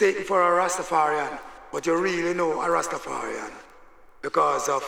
mistaken 0.00 0.24
for 0.24 0.40
a 0.40 0.64
Rastafarian, 0.64 1.38
but 1.70 1.84
you 1.84 1.94
really 1.94 2.32
know 2.32 2.62
a 2.62 2.68
Rastafarian 2.68 3.52
because 4.22 4.66
of 4.70 4.82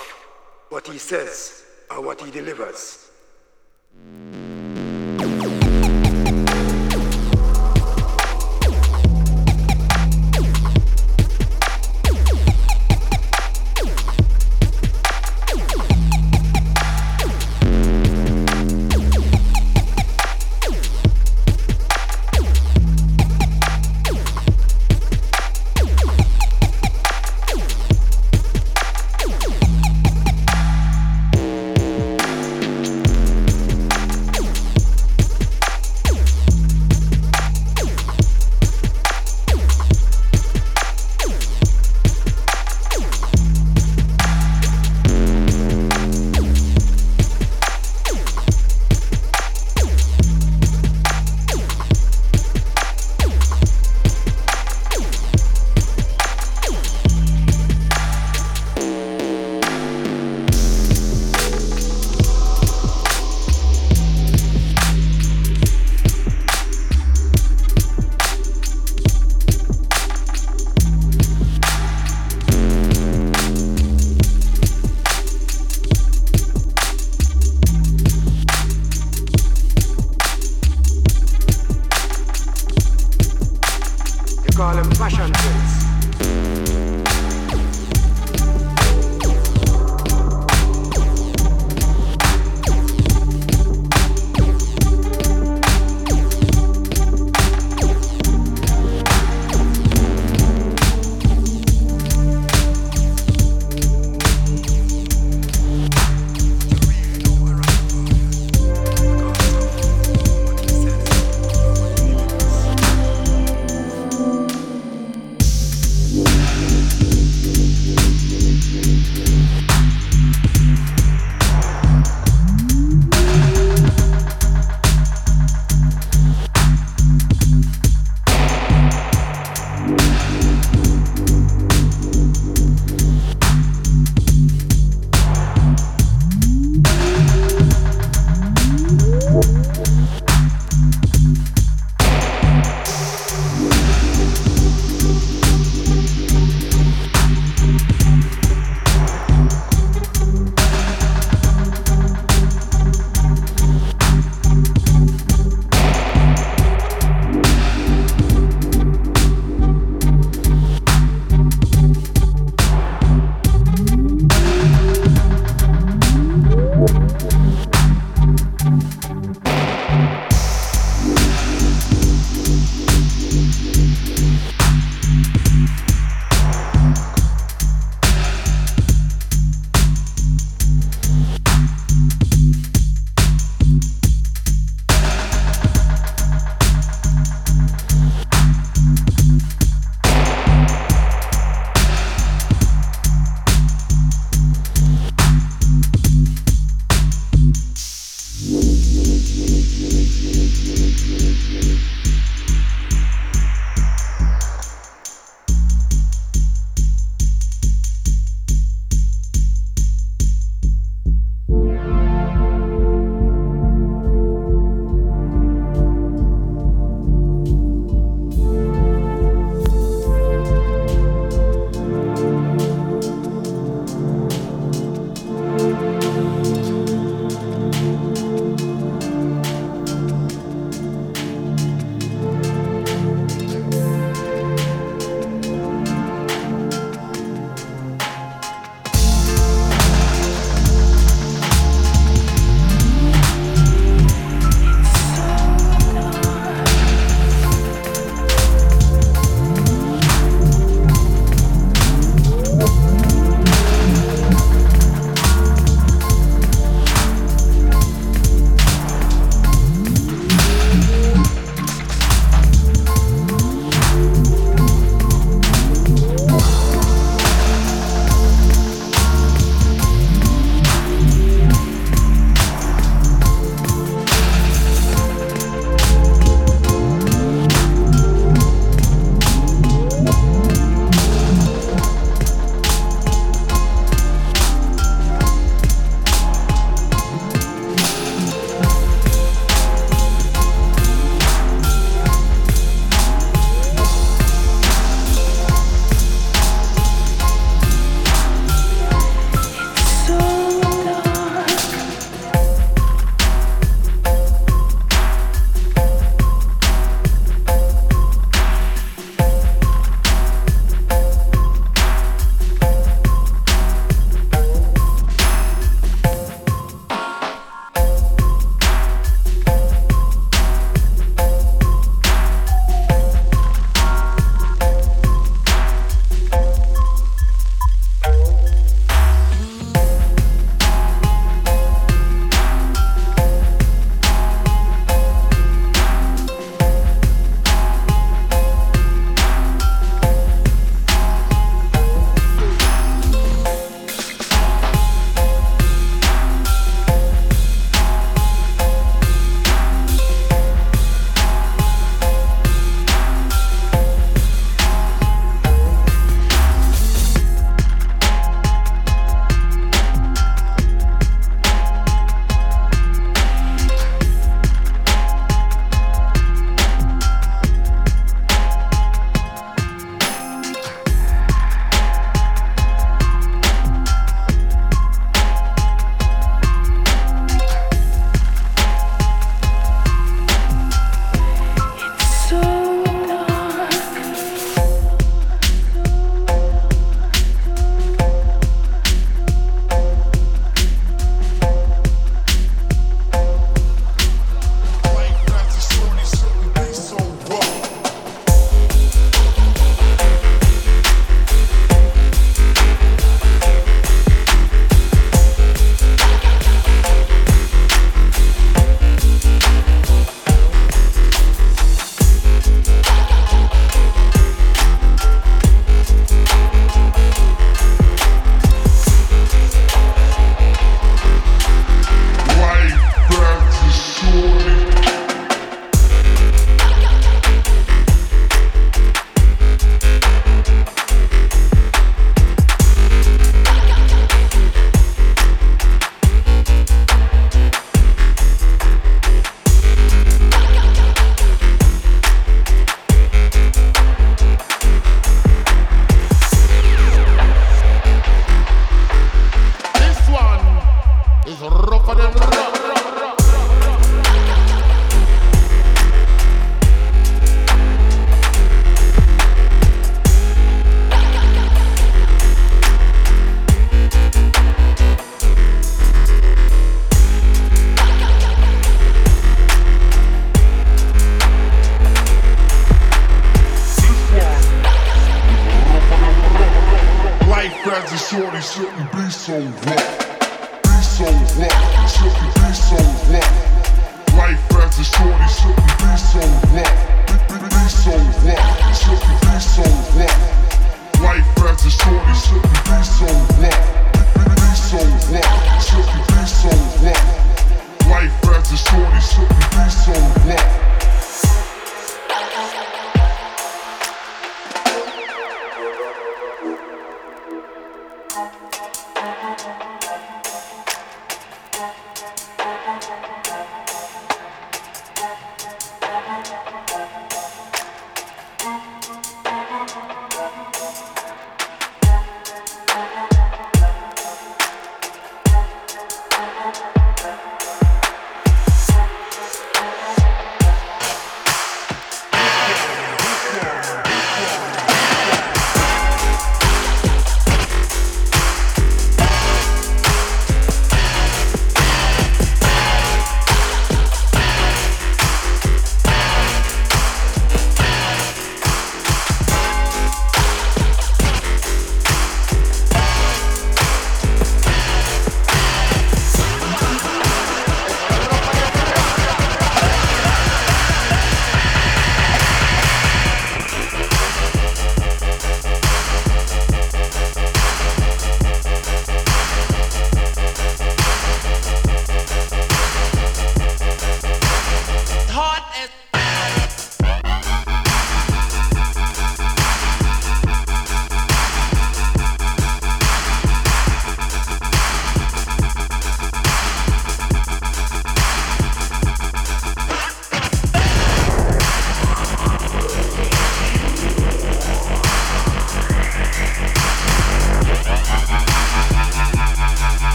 what 0.71 0.87
he 0.87 0.97
says 0.97 1.65
or 1.91 2.01
what 2.01 2.19
he 2.23 2.31
delivers. 2.31 3.11